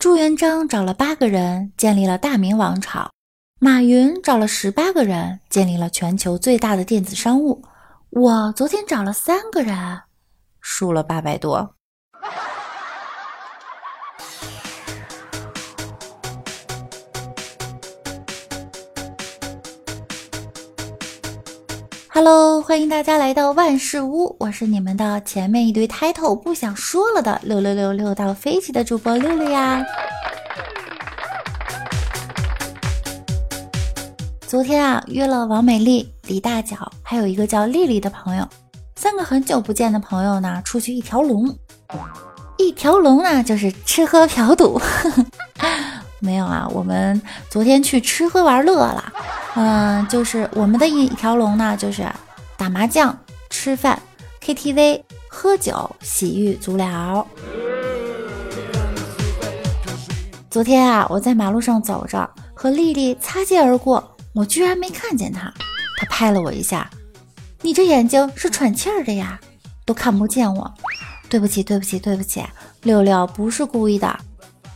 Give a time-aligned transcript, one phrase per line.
[0.00, 3.10] 朱元璋找了八个人建立了大明王朝，
[3.58, 7.62] 马云找了十八个人建立了全球最大的电子商务。
[8.08, 10.00] 我昨天找了三个人，
[10.62, 11.74] 输了八百多。
[22.22, 29.82] Hello，欢迎大家来到万事屋，我是你们的前面一堆 title 不想说了的六六六六到飞起的主播六六呀。
[34.46, 38.46] 昨天啊，约了王美丽、李大脚，还有一个叫丽丽的朋友，
[38.96, 41.56] 三个很久不见的朋友呢，出去一条龙。
[42.58, 44.78] 一条龙呢，就是吃喝嫖赌。
[46.20, 49.10] 没有啊，我们昨天去吃喝玩乐了。
[49.56, 52.08] 嗯，就是我们的一条龙呢，就是
[52.56, 53.16] 打麻将、
[53.50, 54.00] 吃饭、
[54.40, 57.26] KTV、喝酒、洗浴、足疗。
[60.48, 65.52] 昨天啊，我在马路上走着，和丽丽擦肩而过，我居然没看见她，
[65.98, 66.88] 她拍了我一下
[67.62, 69.38] ：“你这眼睛是喘气儿的呀，
[69.84, 70.72] 都看不见我。”
[71.28, 72.42] 对不起，对不起，对不起，
[72.82, 74.18] 六六不是故意的，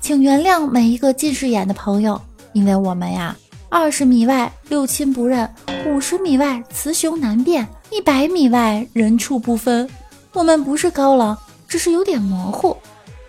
[0.00, 2.20] 请原谅每一个近视眼的朋友，
[2.52, 3.36] 因为我们呀。
[3.76, 5.52] 二十米外六亲不认，
[5.84, 9.90] 五十米外雌雄难辨，一百米外人畜不分。
[10.32, 12.76] 我们不是高冷，只是有点模糊，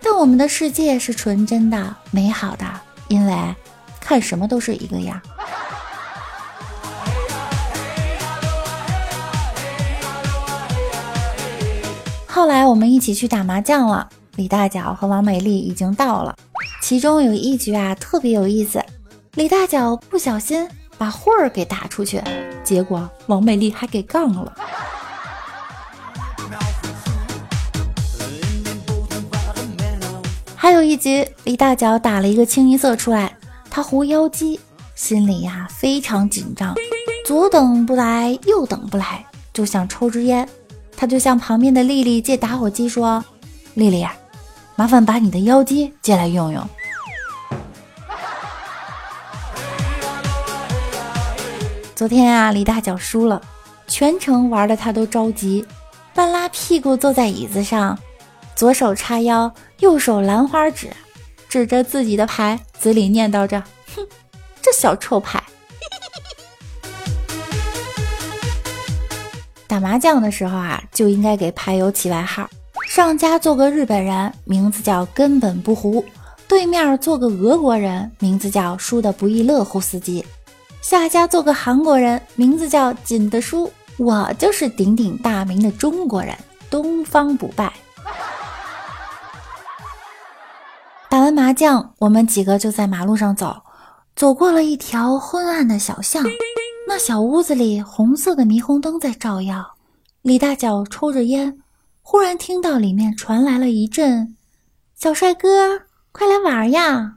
[0.00, 2.64] 但我们的世界是纯真的、美好的，
[3.08, 3.36] 因为
[3.98, 5.20] 看什么都是一个样。
[12.28, 16.36] 后来我们一起去打麻将了，李大脚和王美丽已经到了，
[16.80, 18.80] 其中有一局啊特别有意思。
[19.36, 22.22] 李大脚不小心把慧儿给打出去，
[22.64, 24.50] 结果王美丽还给杠了。
[30.54, 33.36] 还有一局，李大脚打了一个清一色出来，
[33.68, 34.58] 他胡妖姬，
[34.94, 36.74] 心里呀非常紧张，
[37.26, 40.48] 左等不来，右等不来，就想抽支烟。
[40.96, 43.22] 他就向旁边的丽丽借打火机说
[43.74, 44.02] ：“丽丽，
[44.76, 46.66] 麻烦把你的妖姬借来用用。”
[51.96, 53.40] 昨天啊，李大脚输了，
[53.86, 55.64] 全程玩的他都着急，
[56.12, 57.98] 半拉屁股坐在椅子上，
[58.54, 60.90] 左手叉腰，右手兰花指，
[61.48, 63.64] 指着自己的牌，嘴里念叨着
[63.96, 64.06] ：“哼，
[64.60, 65.42] 这小臭牌。”
[69.66, 72.46] 打麻将的时候啊，就应该给牌友起外号。
[72.86, 76.04] 上家做个日本人，名字叫根本不胡；
[76.46, 80.22] 对面做个俄国人，名字叫输的不亦乐乎司机。
[80.88, 83.68] 下家做个韩国人，名字叫锦的书。
[83.96, 86.32] 我就是鼎鼎大名的中国人，
[86.70, 87.72] 东方不败。
[91.10, 93.60] 打完麻将，我们几个就在马路上走，
[94.14, 96.24] 走过了一条昏暗的小巷。
[96.86, 99.74] 那小屋子里，红色的霓虹灯在照耀。
[100.22, 101.58] 李大脚抽着烟，
[102.00, 104.36] 忽然听到里面传来了一阵
[104.94, 105.80] ：“小帅哥，
[106.12, 107.14] 快来玩呀！”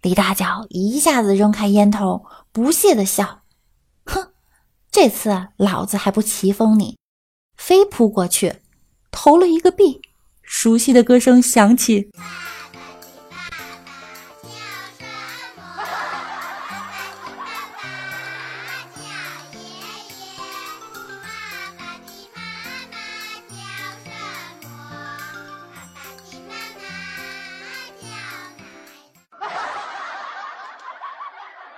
[0.00, 2.24] 李大脚一下子扔开烟头。
[2.54, 3.42] 不屑的笑，
[4.04, 4.28] 哼，
[4.88, 6.96] 这次老子还不棋封你！
[7.56, 8.60] 飞扑过去，
[9.10, 10.00] 投了一个币，
[10.40, 12.12] 熟悉的歌声响起。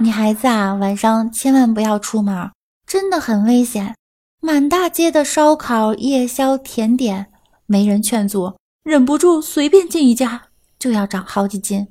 [0.00, 2.52] 女孩子啊，晚上千万不要出门，
[2.86, 3.96] 真的很危险。
[4.40, 7.26] 满大街的烧烤、夜宵、甜点，
[7.66, 8.54] 没人劝阻，
[8.84, 10.40] 忍不住随便进一家
[10.78, 11.88] 就要长好几斤。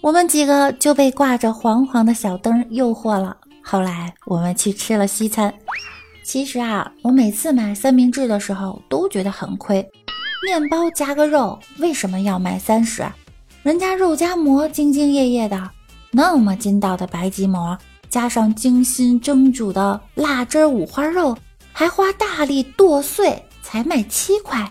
[0.00, 3.36] 我们几个就被挂着黄黄的小灯诱惑了。
[3.64, 5.52] 后来我们去吃了西餐。
[6.28, 9.76] 其实啊，我每次买三明治的时候都觉得很亏。
[10.44, 13.02] 面包加个肉，为什么要卖三十？
[13.62, 15.70] 人家肉夹馍兢兢业业的，
[16.10, 17.78] 那么筋道的白吉馍，
[18.10, 21.34] 加上精心蒸煮的辣汁五花肉，
[21.72, 24.70] 还花大力剁碎，才卖七块。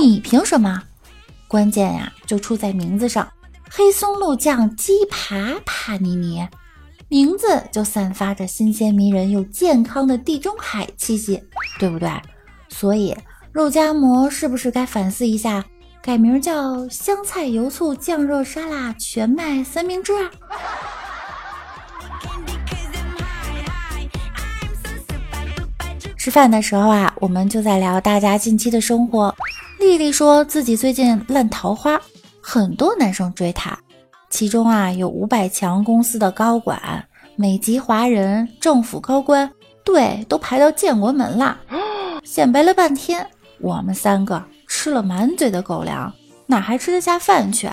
[0.00, 0.82] 你凭什么？
[1.46, 3.28] 关键呀，就出在名字上，
[3.68, 6.48] 黑松露酱鸡扒帕尼尼。
[7.08, 11.40] 名字就散发着新鲜迷人又健康的地中海气息，
[11.78, 12.10] 对不对？
[12.68, 13.16] 所以
[13.52, 15.64] 肉夹馍是不是该反思一下，
[16.02, 20.30] 改名叫香菜油醋酱肉沙拉全麦三明治啊？
[26.18, 29.32] 吃饭的时候啊，我们就在聊大家近期的生活。
[29.78, 32.00] 丽丽说自己最近烂桃花，
[32.40, 33.78] 很多男生追她，
[34.28, 37.06] 其中啊有五百强公司的高管、
[37.36, 39.50] 美籍华人、政府高官，
[39.84, 41.58] 对，都排到建国门啦。
[42.24, 43.26] 显摆了半天，
[43.60, 46.12] 我们三个吃了满嘴的狗粮，
[46.46, 47.68] 哪还吃得下饭去？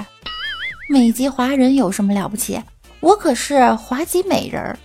[0.90, 2.62] 美籍华人有什么了不起？
[3.00, 4.78] 我可是华籍美人儿。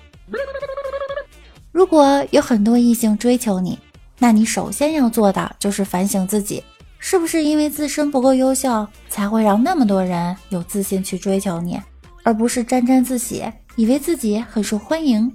[1.71, 3.79] 如果有很多异性追求你，
[4.19, 6.63] 那你首先要做的就是反省自己，
[6.99, 11.81] 是不是因为自身不够优秀，才会让那么多人有自信去追求你，
[12.23, 15.33] 而不是沾沾自喜，以为自己很受欢迎。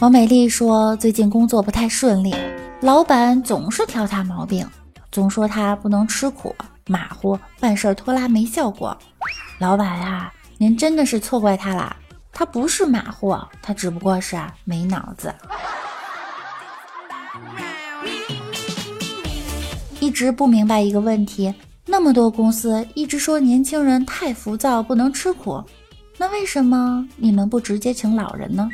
[0.00, 2.34] 王美丽说，最近工作不太顺利，
[2.80, 4.68] 老板总是挑她毛病，
[5.10, 6.54] 总说她不能吃苦、
[6.86, 8.94] 马虎、办事拖拉没效果。
[9.58, 11.96] 老板呀，您真的是错怪她了，
[12.34, 15.32] 他不是马虎，他只不过是没脑子。
[20.00, 21.54] 一直不明白一个问题，
[21.86, 25.62] 那么多公司一直说年轻人太浮躁，不能吃苦，
[26.18, 28.68] 那为什么你们不直接请老人呢？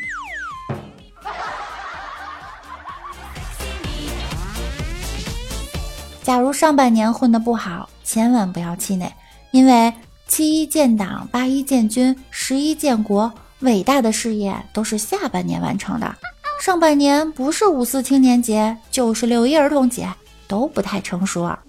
[6.22, 9.12] 假如上半年混得不好，千万不要气馁，
[9.50, 9.92] 因为。
[10.26, 16.14] 七一建党，八一建军，十一建国，伟大的事业都是下半年完成的。
[16.60, 20.08] 上半年不是五四青年节，就是六一儿童节，
[20.46, 21.50] 都不太成熟。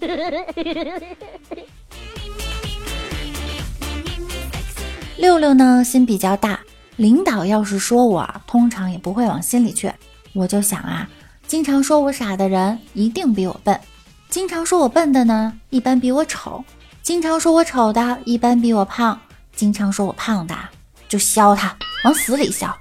[5.16, 6.60] 六六呢，心比较大，
[6.96, 9.92] 领导要是说我，通常也不会往心里去。
[10.34, 11.08] 我就想啊，
[11.46, 13.74] 经常说我傻的人，一定比我笨；
[14.28, 16.64] 经常说我笨的呢，一般比我丑。
[17.02, 19.16] 经常说我丑的，一般比我胖；
[19.54, 20.54] 经常说我胖的，
[21.12, 22.74] 就削他，往死里削。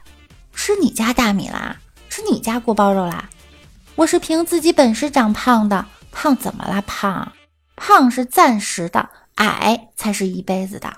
[0.53, 1.75] 吃你家大米啦，
[2.07, 3.29] 吃你家锅包肉啦。
[3.95, 6.81] 我是凭自己本事长胖的，胖怎么了？
[6.83, 7.29] 胖，
[7.75, 10.93] 胖是暂时的，矮才是一辈子的。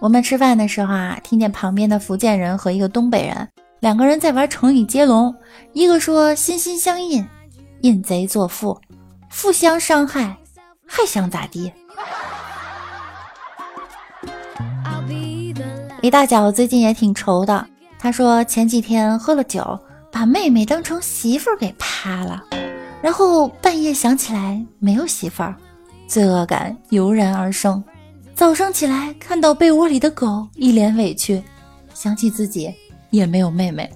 [0.00, 3.50] 我们吃饭的时候啊，听见旁边的福建人和一个东北人。
[3.80, 5.36] 两个人在玩成语接龙，
[5.74, 7.28] 一个说心心相印，
[7.82, 8.80] 印贼作父，
[9.28, 10.36] 互相伤害，
[10.86, 11.72] 还想咋地？
[16.00, 17.66] 李大脚最近也挺愁的，
[17.98, 19.78] 他说前几天喝了酒，
[20.10, 22.42] 把妹妹当成媳妇儿给趴了，
[23.02, 25.56] 然后半夜想起来没有媳妇儿，
[26.06, 27.82] 罪恶感油然而生。
[28.34, 31.42] 早上起来看到被窝里的狗，一脸委屈，
[31.94, 32.72] 想起自己。
[33.10, 33.92] 也没有妹妹。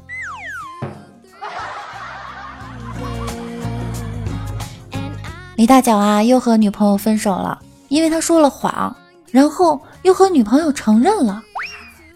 [5.57, 7.59] 李大脚啊，又和女朋友分手了，
[7.89, 8.95] 因为他说了谎，
[9.31, 11.43] 然后又和女朋友承认了。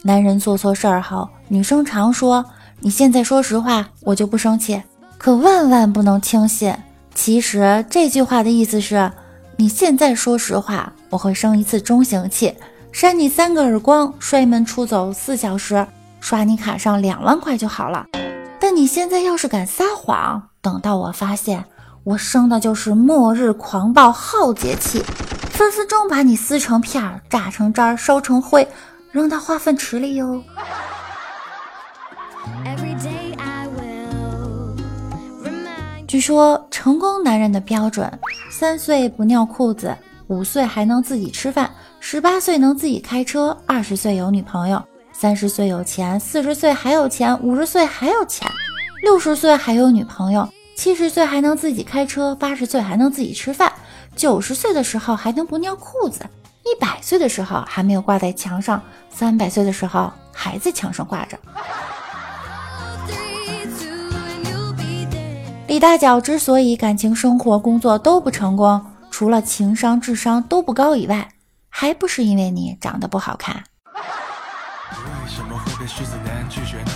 [0.02, 2.44] 男人做错事儿后，女生常说
[2.80, 4.82] ：“你现在说实话，我就不生气。”
[5.16, 6.74] 可万万不能轻信。
[7.14, 9.10] 其实这句话的意思是：
[9.56, 12.54] 你现在说实话，我会生一次中型气，
[12.92, 15.86] 扇你三个耳光，摔门出走四小时。
[16.20, 18.04] 刷你卡上两万块就好了，
[18.60, 21.64] 但你现在要是敢撒谎，等到我发现，
[22.02, 25.02] 我生的就是末日狂暴浩劫气，
[25.50, 28.66] 分分钟把你撕成片儿、榨成渣儿、烧成灰，
[29.12, 30.42] 扔到化粪池里哟。
[36.08, 38.10] 据说成功男人的标准：
[38.50, 39.94] 三岁不尿裤子，
[40.28, 44.82] 五岁还能自己吃饭，十八岁能自己开车，二十岁有女朋友。
[45.12, 48.50] 三十岁有钱，四十岁还有钱，五十岁还有钱，
[49.02, 50.48] 六十岁还有女朋友，
[50.80, 53.70] 七十岁还能自己开车，八十岁还能自己吃饭，
[54.16, 56.24] 九十岁的时候还能不尿裤子，
[56.62, 61.38] 一百岁的时候还没有挂在墙上，三百岁的时候还在墙上挂着。
[65.68, 71.28] 李大脚之所以感情生活、工作都不成功，除了情商、智商都不高以外，
[71.68, 73.62] 还不是因为你长得不好看。
[73.84, 74.00] 为
[75.28, 76.92] 什么会被狮子男拒绝呢？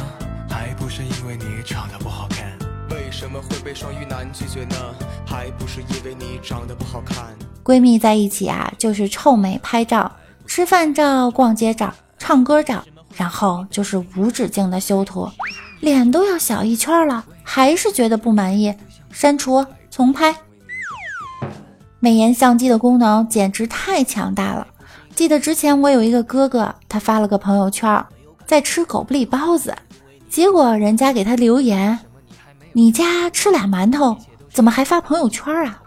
[0.49, 2.34] 还不是因为你长得不好看。
[3.15, 4.77] 为什么会被双鱼男拒绝呢？
[5.25, 7.27] 还不是因为你长得不好看。
[7.63, 10.11] 闺蜜在一起啊，就是臭美拍照、
[10.47, 12.85] 吃饭照、逛街照、唱歌照，
[13.17, 15.31] 然后就是无止境的修图，
[15.79, 18.75] 脸都要小一圈了，还是觉得不满意，
[19.13, 20.35] 删除重拍。
[22.01, 24.67] 美颜相机的功能简直太强大了。
[25.15, 28.05] 记得之前我有一个哥哥，他发了个朋友圈。
[28.45, 29.73] 在吃狗不理包子，
[30.29, 31.99] 结果人家给他留言
[32.77, 34.17] ：“你家吃俩馒头，
[34.53, 35.81] 怎么还发朋友圈啊？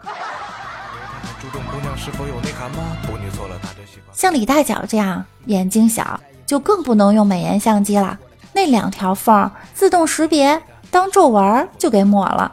[4.13, 8.17] 像李大脚这样眼睛小，就更不能用美颜相机了。
[8.53, 12.49] 那两条缝自动识别，当皱纹就给抹了。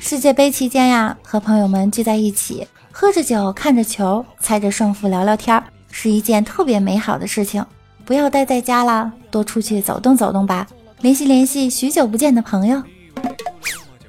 [0.00, 7.62] 世界杯期间呀，和朋友们聚在一起，喝着酒，看着球，猜着胜负，聊聊天，是一件特别美好的事情。
[8.04, 10.66] 不要待在家了，多出去走动走动吧，
[11.00, 12.82] 联系联系许久不见的朋友。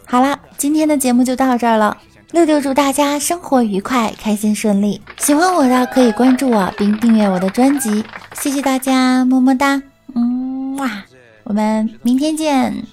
[0.05, 1.97] 好啦，今天的节目就到这儿了。
[2.31, 5.01] 六六祝大家生活愉快，开心顺利。
[5.17, 9.81] 喜欢我的可以关注我并订阅我的专辑，谢谢大家，么么哒，
[10.15, 11.03] 嗯哇，
[11.43, 12.83] 我们明天见。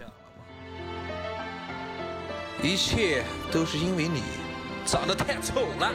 [2.62, 4.22] 一切都是因为你
[4.86, 5.90] 长得太丑了。